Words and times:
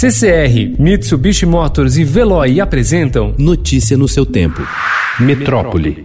CCR, 0.00 0.76
Mitsubishi 0.78 1.44
Motors 1.44 1.96
e 1.96 2.04
Veloy 2.04 2.60
apresentam 2.60 3.34
Notícia 3.36 3.96
no 3.96 4.06
seu 4.06 4.24
tempo. 4.24 4.62
Metrópole. 5.18 6.00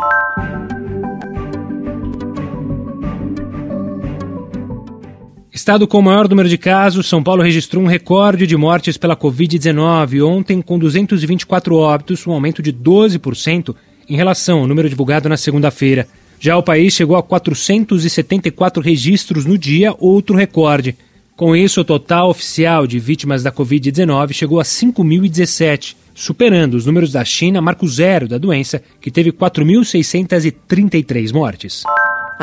Estado 5.51 5.87
com 5.87 5.99
o 5.99 6.01
maior 6.01 6.27
número 6.27 6.49
de 6.49 6.57
casos, 6.57 7.07
São 7.07 7.21
Paulo 7.21 7.43
registrou 7.43 7.83
um 7.83 7.87
recorde 7.87 8.47
de 8.47 8.57
mortes 8.57 8.97
pela 8.97 9.15
Covid-19 9.15 10.25
ontem, 10.25 10.59
com 10.59 10.79
224 10.79 11.75
óbitos, 11.75 12.25
um 12.25 12.31
aumento 12.31 12.63
de 12.63 12.73
12% 12.73 13.75
em 14.09 14.15
relação 14.15 14.61
ao 14.61 14.67
número 14.67 14.89
divulgado 14.89 15.29
na 15.29 15.37
segunda-feira. 15.37 16.07
Já 16.39 16.57
o 16.57 16.63
país 16.63 16.93
chegou 16.93 17.15
a 17.15 17.21
474 17.21 18.81
registros 18.81 19.45
no 19.45 19.55
dia, 19.55 19.93
outro 19.99 20.35
recorde. 20.35 20.97
Com 21.35 21.55
isso, 21.55 21.81
o 21.81 21.85
total 21.85 22.29
oficial 22.29 22.85
de 22.85 22.99
vítimas 22.99 23.41
da 23.41 23.51
Covid-19 23.51 24.33
chegou 24.33 24.59
a 24.59 24.63
5.017, 24.63 25.95
superando 26.13 26.75
os 26.75 26.85
números 26.85 27.11
da 27.11 27.25
China, 27.25 27.59
marco 27.59 27.87
zero 27.87 28.27
da 28.27 28.37
doença, 28.37 28.83
que 29.01 29.09
teve 29.09 29.31
4.633 29.31 31.33
mortes. 31.33 31.83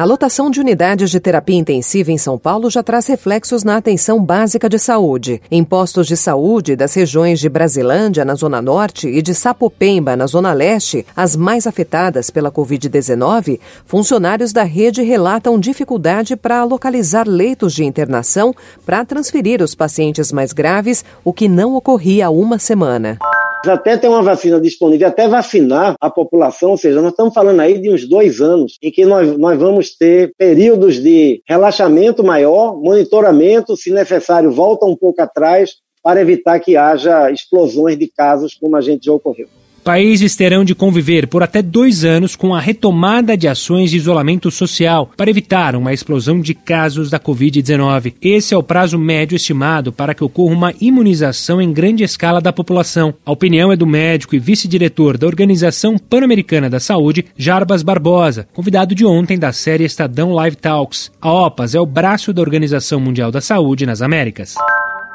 A 0.00 0.04
lotação 0.04 0.50
de 0.50 0.58
unidades 0.58 1.10
de 1.10 1.20
terapia 1.20 1.58
intensiva 1.58 2.10
em 2.10 2.16
São 2.16 2.38
Paulo 2.38 2.70
já 2.70 2.82
traz 2.82 3.06
reflexos 3.06 3.62
na 3.62 3.76
atenção 3.76 4.24
básica 4.24 4.66
de 4.66 4.78
saúde. 4.78 5.42
Em 5.50 5.62
postos 5.62 6.06
de 6.06 6.16
saúde 6.16 6.74
das 6.74 6.94
regiões 6.94 7.38
de 7.38 7.50
Brasilândia, 7.50 8.24
na 8.24 8.34
Zona 8.34 8.62
Norte, 8.62 9.08
e 9.08 9.20
de 9.20 9.34
Sapopemba, 9.34 10.16
na 10.16 10.26
Zona 10.26 10.54
Leste, 10.54 11.04
as 11.14 11.36
mais 11.36 11.66
afetadas 11.66 12.30
pela 12.30 12.50
Covid-19, 12.50 13.60
funcionários 13.84 14.54
da 14.54 14.62
rede 14.62 15.02
relatam 15.02 15.60
dificuldade 15.60 16.34
para 16.34 16.64
localizar 16.64 17.28
leitos 17.28 17.74
de 17.74 17.84
internação 17.84 18.54
para 18.86 19.04
transferir 19.04 19.60
os 19.60 19.74
pacientes 19.74 20.32
mais 20.32 20.54
graves, 20.54 21.04
o 21.22 21.30
que 21.30 21.46
não 21.46 21.74
ocorria 21.74 22.28
há 22.28 22.30
uma 22.30 22.58
semana 22.58 23.18
até 23.66 23.96
ter 23.96 24.08
uma 24.08 24.22
vacina 24.22 24.60
disponível, 24.60 25.08
até 25.08 25.28
vacinar 25.28 25.94
a 26.00 26.10
população, 26.10 26.70
ou 26.70 26.76
seja, 26.76 27.00
nós 27.00 27.10
estamos 27.10 27.34
falando 27.34 27.60
aí 27.60 27.78
de 27.78 27.90
uns 27.90 28.08
dois 28.08 28.40
anos 28.40 28.78
em 28.82 28.90
que 28.90 29.04
nós, 29.04 29.36
nós 29.36 29.58
vamos 29.58 29.96
ter 29.96 30.32
períodos 30.38 31.02
de 31.02 31.42
relaxamento 31.46 32.24
maior, 32.24 32.76
monitoramento, 32.76 33.76
se 33.76 33.90
necessário, 33.90 34.50
volta 34.50 34.86
um 34.86 34.96
pouco 34.96 35.20
atrás 35.20 35.74
para 36.02 36.20
evitar 36.20 36.58
que 36.60 36.76
haja 36.76 37.30
explosões 37.30 37.98
de 37.98 38.08
casos 38.08 38.54
como 38.54 38.76
a 38.76 38.80
gente 38.80 39.04
já 39.04 39.12
ocorreu. 39.12 39.48
Países 39.82 40.36
terão 40.36 40.62
de 40.62 40.74
conviver 40.74 41.26
por 41.26 41.42
até 41.42 41.62
dois 41.62 42.04
anos 42.04 42.36
com 42.36 42.54
a 42.54 42.60
retomada 42.60 43.36
de 43.36 43.48
ações 43.48 43.90
de 43.90 43.96
isolamento 43.96 44.50
social 44.50 45.10
para 45.16 45.30
evitar 45.30 45.74
uma 45.74 45.92
explosão 45.92 46.40
de 46.40 46.54
casos 46.54 47.08
da 47.08 47.18
Covid-19. 47.18 48.14
Esse 48.20 48.52
é 48.52 48.56
o 48.56 48.62
prazo 48.62 48.98
médio 48.98 49.36
estimado 49.36 49.90
para 49.90 50.14
que 50.14 50.22
ocorra 50.22 50.54
uma 50.54 50.74
imunização 50.80 51.62
em 51.62 51.72
grande 51.72 52.04
escala 52.04 52.40
da 52.40 52.52
população. 52.52 53.14
A 53.24 53.32
opinião 53.32 53.72
é 53.72 53.76
do 53.76 53.86
médico 53.86 54.36
e 54.36 54.38
vice-diretor 54.38 55.16
da 55.16 55.26
Organização 55.26 55.96
Pan-Americana 55.96 56.68
da 56.68 56.78
Saúde, 56.78 57.24
Jarbas 57.36 57.82
Barbosa, 57.82 58.46
convidado 58.52 58.94
de 58.94 59.06
ontem 59.06 59.38
da 59.38 59.52
série 59.52 59.84
Estadão 59.84 60.32
Live 60.32 60.56
Talks. 60.56 61.10
A 61.20 61.32
OPAS 61.32 61.74
é 61.74 61.80
o 61.80 61.86
braço 61.86 62.32
da 62.34 62.42
Organização 62.42 63.00
Mundial 63.00 63.30
da 63.30 63.40
Saúde 63.40 63.86
nas 63.86 64.02
Américas. 64.02 64.54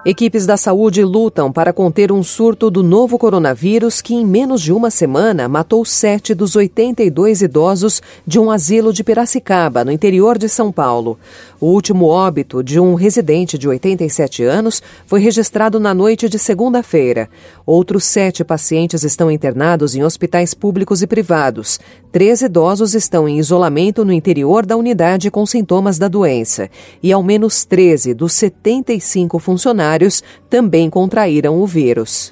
Equipes 0.08 0.46
da 0.46 0.56
saúde 0.56 1.04
lutam 1.04 1.52
para 1.52 1.74
conter 1.74 2.12
um 2.12 2.22
surto 2.22 2.70
do 2.70 2.84
novo 2.84 3.18
coronavírus 3.18 4.04
que, 4.04 4.14
em 4.14 4.24
menos 4.24 4.62
de 4.62 4.72
uma 4.72 4.92
semana, 4.92 5.48
matou 5.50 5.84
sete 5.84 6.36
dos 6.36 6.56
82 6.56 7.42
idosos 7.42 8.04
de 8.24 8.38
um 8.38 8.52
asilo 8.52 8.94
de 8.94 9.04
Piracicaba, 9.04 9.84
no 9.84 9.92
interior 9.92 10.38
de 10.38 10.48
São 10.48 10.72
Paulo. 10.72 11.18
O 11.60 11.72
último 11.72 12.06
óbito 12.06 12.64
de 12.64 12.80
um 12.80 12.94
residente 12.94 13.58
de 13.58 13.68
87 13.68 14.44
anos 14.44 14.80
foi 15.08 15.20
registrado 15.20 15.80
na 15.80 15.92
noite 15.92 16.30
de 16.30 16.38
segunda-feira. 16.38 17.28
Outros 17.66 18.06
sete 18.06 18.44
pacientes 18.44 19.04
estão 19.04 19.32
internados 19.32 19.96
em 19.96 20.04
hospitais 20.04 20.54
públicos 20.54 21.02
e 21.02 21.08
privados. 21.08 21.80
Três 22.16 22.42
idosos 22.42 22.96
estão 22.96 23.28
em 23.28 23.40
isolamento 23.40 24.06
no 24.06 24.14
interior 24.14 24.66
da 24.66 24.78
unidade 24.78 25.30
com 25.30 25.46
sintomas 25.46 26.00
da 26.00 26.08
doença. 26.08 26.70
E 27.04 27.12
ao 27.12 27.22
menos 27.22 27.66
13 27.66 28.14
dos 28.14 28.32
75 28.32 29.38
funcionários 29.38 30.24
também 30.50 30.90
contraíram 30.90 31.60
o 31.60 31.68
vírus. 31.68 32.30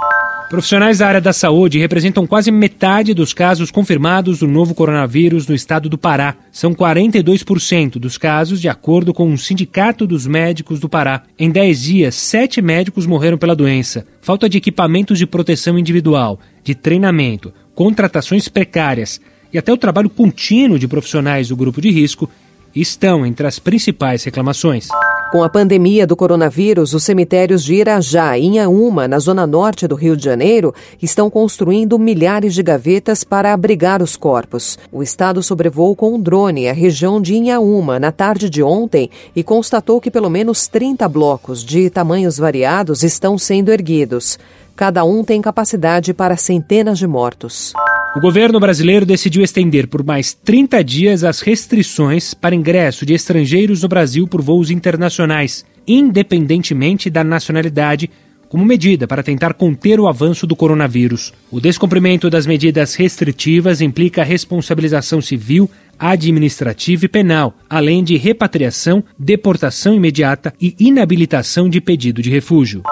Profissionais 0.49 0.99
da 0.99 1.07
área 1.09 1.19
da 1.19 1.33
saúde 1.33 1.79
representam 1.79 2.25
quase 2.25 2.49
metade 2.49 3.13
dos 3.13 3.33
casos 3.33 3.71
confirmados 3.71 4.39
do 4.39 4.47
novo 4.47 4.73
coronavírus 4.73 5.49
no 5.49 5.53
estado 5.53 5.89
do 5.89 5.97
Pará. 5.97 6.37
São 6.49 6.73
42% 6.73 7.99
dos 7.99 8.17
casos, 8.17 8.61
de 8.61 8.69
acordo 8.69 9.13
com 9.13 9.33
o 9.33 9.37
Sindicato 9.37 10.07
dos 10.07 10.25
Médicos 10.25 10.79
do 10.79 10.87
Pará. 10.87 11.23
Em 11.37 11.51
10 11.51 11.81
dias, 11.81 12.15
sete 12.15 12.61
médicos 12.61 13.05
morreram 13.05 13.37
pela 13.37 13.53
doença. 13.53 14.05
Falta 14.21 14.47
de 14.47 14.57
equipamentos 14.57 15.19
de 15.19 15.27
proteção 15.27 15.77
individual, 15.77 16.39
de 16.63 16.73
treinamento, 16.73 17.53
contratações 17.75 18.47
precárias 18.47 19.19
e 19.53 19.57
até 19.57 19.71
o 19.71 19.77
trabalho 19.77 20.09
contínuo 20.09 20.79
de 20.79 20.87
profissionais 20.87 21.49
do 21.49 21.55
grupo 21.55 21.79
de 21.79 21.91
risco 21.91 22.29
estão 22.75 23.25
entre 23.25 23.45
as 23.45 23.59
principais 23.59 24.23
reclamações. 24.23 24.87
Com 25.31 25.43
a 25.43 25.49
pandemia 25.49 26.05
do 26.05 26.15
coronavírus, 26.15 26.93
os 26.93 27.03
cemitérios 27.03 27.63
de 27.63 27.73
Irajá 27.73 28.37
e 28.37 28.45
Inhaúma, 28.45 29.07
na 29.07 29.17
zona 29.17 29.47
norte 29.47 29.87
do 29.87 29.95
Rio 29.95 30.15
de 30.15 30.23
Janeiro, 30.23 30.73
estão 31.01 31.27
construindo 31.27 31.97
milhares 31.97 32.53
de 32.53 32.61
gavetas 32.61 33.23
para 33.23 33.51
abrigar 33.51 34.01
os 34.01 34.15
corpos. 34.15 34.77
O 34.91 35.01
Estado 35.01 35.41
sobrevoou 35.41 35.95
com 35.95 36.13
um 36.13 36.21
drone 36.21 36.69
a 36.69 36.73
região 36.73 37.19
de 37.19 37.33
Inhaúma 37.33 37.99
na 37.99 38.11
tarde 38.11 38.47
de 38.47 38.61
ontem 38.61 39.09
e 39.35 39.43
constatou 39.43 39.99
que 39.99 40.11
pelo 40.11 40.29
menos 40.29 40.67
30 40.67 41.07
blocos 41.09 41.63
de 41.63 41.89
tamanhos 41.89 42.37
variados 42.37 43.01
estão 43.01 43.35
sendo 43.35 43.71
erguidos. 43.71 44.37
Cada 44.75 45.03
um 45.03 45.23
tem 45.23 45.41
capacidade 45.41 46.13
para 46.13 46.37
centenas 46.37 46.99
de 46.99 47.07
mortos. 47.07 47.73
O 48.15 48.19
governo 48.19 48.59
brasileiro 48.59 49.07
decidiu 49.07 49.43
estender 49.43 49.87
por 49.87 50.03
mais 50.03 50.33
30 50.35 50.83
dias 50.83 51.23
as 51.23 51.41
restrições 51.41 52.35
para 52.35 52.53
ingresso 52.53 53.07
de 53.07 53.13
estrangeiros 53.13 53.81
no 53.81 53.89
Brasil 53.89 54.27
por 54.27 54.39
voos 54.39 54.69
internacionais, 54.69 55.65
independentemente 55.87 57.09
da 57.09 57.23
nacionalidade, 57.23 58.11
como 58.47 58.63
medida 58.63 59.07
para 59.07 59.23
tentar 59.23 59.55
conter 59.55 59.99
o 59.99 60.07
avanço 60.07 60.45
do 60.45 60.55
coronavírus. 60.55 61.33
O 61.49 61.59
descumprimento 61.59 62.29
das 62.29 62.45
medidas 62.45 62.93
restritivas 62.93 63.81
implica 63.81 64.23
responsabilização 64.23 65.19
civil, 65.19 65.67
administrativa 65.97 67.05
e 67.05 67.07
penal, 67.07 67.57
além 67.67 68.03
de 68.03 68.15
repatriação, 68.15 69.03
deportação 69.17 69.95
imediata 69.95 70.53
e 70.61 70.75
inabilitação 70.79 71.67
de 71.67 71.81
pedido 71.81 72.21
de 72.21 72.29
refúgio. 72.29 72.83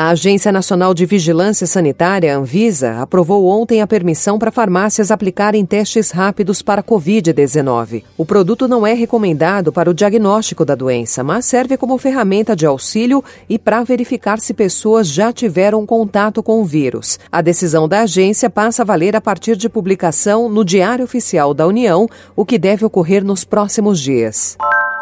A 0.00 0.10
Agência 0.10 0.52
Nacional 0.52 0.94
de 0.94 1.04
Vigilância 1.04 1.66
Sanitária, 1.66 2.38
Anvisa, 2.38 3.00
aprovou 3.00 3.48
ontem 3.48 3.82
a 3.82 3.86
permissão 3.86 4.38
para 4.38 4.52
farmácias 4.52 5.10
aplicarem 5.10 5.66
testes 5.66 6.12
rápidos 6.12 6.62
para 6.62 6.84
Covid-19. 6.84 8.04
O 8.16 8.24
produto 8.24 8.68
não 8.68 8.86
é 8.86 8.92
recomendado 8.92 9.72
para 9.72 9.90
o 9.90 9.92
diagnóstico 9.92 10.64
da 10.64 10.76
doença, 10.76 11.24
mas 11.24 11.46
serve 11.46 11.76
como 11.76 11.98
ferramenta 11.98 12.54
de 12.54 12.64
auxílio 12.64 13.24
e 13.48 13.58
para 13.58 13.82
verificar 13.82 14.38
se 14.38 14.54
pessoas 14.54 15.08
já 15.08 15.32
tiveram 15.32 15.84
contato 15.84 16.44
com 16.44 16.62
o 16.62 16.64
vírus. 16.64 17.18
A 17.32 17.42
decisão 17.42 17.88
da 17.88 18.02
agência 18.02 18.48
passa 18.48 18.82
a 18.82 18.84
valer 18.84 19.16
a 19.16 19.20
partir 19.20 19.56
de 19.56 19.68
publicação 19.68 20.48
no 20.48 20.64
Diário 20.64 21.04
Oficial 21.04 21.52
da 21.52 21.66
União, 21.66 22.08
o 22.36 22.46
que 22.46 22.56
deve 22.56 22.84
ocorrer 22.84 23.24
nos 23.24 23.42
próximos 23.42 23.98
dias. 23.98 24.56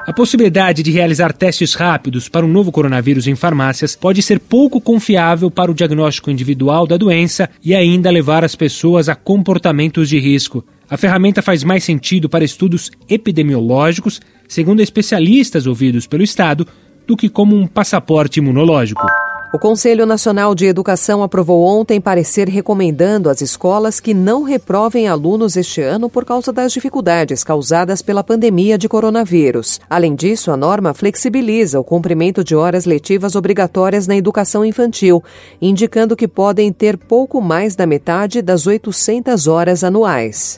A 0.06 0.12
possibilidade 0.12 0.84
de 0.84 0.92
realizar 0.92 1.32
testes 1.32 1.74
rápidos 1.74 2.28
para 2.28 2.46
o 2.46 2.48
novo 2.48 2.70
coronavírus 2.70 3.26
em 3.26 3.34
farmácias 3.34 3.96
pode 3.96 4.22
ser 4.22 4.38
pouco 4.38 4.80
confiável 4.80 5.50
para 5.50 5.68
o 5.68 5.74
diagnóstico 5.74 6.30
individual 6.30 6.86
da 6.86 6.96
doença 6.96 7.50
e 7.60 7.74
ainda 7.74 8.08
levar 8.08 8.44
as 8.44 8.54
pessoas 8.54 9.08
a 9.08 9.16
comportamentos 9.16 10.08
de 10.08 10.20
risco. 10.20 10.64
A 10.88 10.96
ferramenta 10.96 11.42
faz 11.42 11.64
mais 11.64 11.82
sentido 11.82 12.28
para 12.28 12.44
estudos 12.44 12.88
epidemiológicos, 13.08 14.20
segundo 14.46 14.80
especialistas 14.80 15.66
ouvidos 15.66 16.06
pelo 16.06 16.22
Estado, 16.22 16.68
do 17.04 17.16
que 17.16 17.28
como 17.28 17.56
um 17.56 17.66
passaporte 17.66 18.38
imunológico. 18.38 19.04
O 19.52 19.60
Conselho 19.60 20.04
Nacional 20.04 20.56
de 20.56 20.66
Educação 20.66 21.22
aprovou 21.22 21.62
ontem 21.62 22.00
parecer 22.00 22.48
recomendando 22.48 23.30
às 23.30 23.40
escolas 23.40 24.00
que 24.00 24.12
não 24.12 24.42
reprovem 24.42 25.06
alunos 25.06 25.56
este 25.56 25.80
ano 25.80 26.10
por 26.10 26.24
causa 26.24 26.52
das 26.52 26.72
dificuldades 26.72 27.44
causadas 27.44 28.02
pela 28.02 28.24
pandemia 28.24 28.76
de 28.76 28.88
coronavírus. 28.88 29.80
Além 29.88 30.16
disso, 30.16 30.50
a 30.50 30.56
norma 30.56 30.92
flexibiliza 30.92 31.78
o 31.78 31.84
cumprimento 31.84 32.42
de 32.42 32.56
horas 32.56 32.86
letivas 32.86 33.36
obrigatórias 33.36 34.08
na 34.08 34.16
educação 34.16 34.64
infantil, 34.64 35.22
indicando 35.62 36.16
que 36.16 36.26
podem 36.26 36.72
ter 36.72 36.96
pouco 36.96 37.40
mais 37.40 37.76
da 37.76 37.86
metade 37.86 38.42
das 38.42 38.66
800 38.66 39.46
horas 39.46 39.84
anuais. 39.84 40.56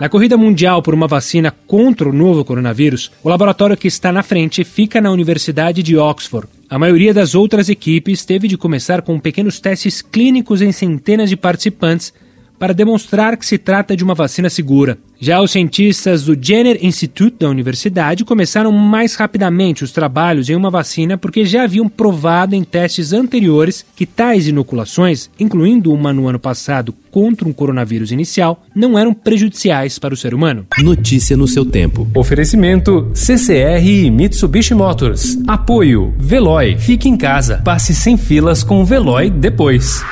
Na 0.00 0.08
corrida 0.08 0.36
mundial 0.36 0.80
por 0.80 0.94
uma 0.94 1.08
vacina 1.08 1.50
contra 1.66 2.08
o 2.08 2.12
novo 2.12 2.44
coronavírus, 2.44 3.10
o 3.20 3.28
laboratório 3.28 3.76
que 3.76 3.88
está 3.88 4.12
na 4.12 4.22
frente 4.22 4.62
fica 4.62 5.00
na 5.00 5.10
Universidade 5.10 5.82
de 5.82 5.96
Oxford. 5.96 6.46
A 6.70 6.78
maioria 6.78 7.12
das 7.12 7.34
outras 7.34 7.68
equipes 7.68 8.24
teve 8.24 8.46
de 8.46 8.56
começar 8.56 9.02
com 9.02 9.18
pequenos 9.18 9.58
testes 9.58 10.00
clínicos 10.00 10.62
em 10.62 10.70
centenas 10.70 11.28
de 11.28 11.36
participantes 11.36 12.14
para 12.58 12.74
demonstrar 12.74 13.36
que 13.36 13.46
se 13.46 13.58
trata 13.58 13.96
de 13.96 14.04
uma 14.04 14.14
vacina 14.14 14.50
segura. 14.50 14.98
Já 15.20 15.40
os 15.40 15.50
cientistas 15.50 16.24
do 16.24 16.38
Jenner 16.40 16.78
Institute 16.80 17.38
da 17.40 17.48
universidade 17.48 18.24
começaram 18.24 18.70
mais 18.70 19.16
rapidamente 19.16 19.82
os 19.82 19.90
trabalhos 19.90 20.48
em 20.48 20.54
uma 20.54 20.70
vacina 20.70 21.18
porque 21.18 21.44
já 21.44 21.64
haviam 21.64 21.88
provado 21.88 22.54
em 22.54 22.62
testes 22.62 23.12
anteriores 23.12 23.84
que 23.96 24.06
tais 24.06 24.46
inoculações, 24.46 25.28
incluindo 25.38 25.92
uma 25.92 26.12
no 26.12 26.28
ano 26.28 26.38
passado 26.38 26.94
contra 27.10 27.48
um 27.48 27.52
coronavírus 27.52 28.12
inicial, 28.12 28.64
não 28.72 28.96
eram 28.96 29.12
prejudiciais 29.12 29.98
para 29.98 30.14
o 30.14 30.16
ser 30.16 30.34
humano. 30.34 30.66
Notícia 30.78 31.36
no 31.36 31.48
seu 31.48 31.64
tempo. 31.64 32.06
Oferecimento 32.14 33.10
CCR 33.12 33.84
e 33.84 34.10
Mitsubishi 34.10 34.74
Motors. 34.74 35.36
Apoio 35.48 36.14
Veloy. 36.16 36.78
Fique 36.78 37.08
em 37.08 37.16
casa. 37.16 37.60
Passe 37.64 37.92
sem 37.92 38.16
filas 38.16 38.62
com 38.62 38.80
o 38.80 38.84
Veloy 38.84 39.30
depois. 39.30 40.04